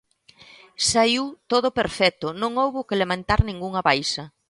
[0.89, 4.23] Saiu todo perfecto, non houbo que lamentar ningunha baixa